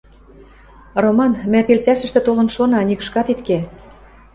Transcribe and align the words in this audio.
—Роман, 1.03 1.31
мӓ 1.51 1.59
пел 1.67 1.79
цӓшӹштӹ 1.85 2.19
толын 2.27 2.47
шона, 2.55 2.79
нигышкат 2.87 3.27
ит 3.33 3.39
ке. 3.47 3.57